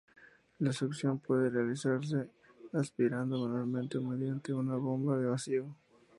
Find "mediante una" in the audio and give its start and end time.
4.01-4.75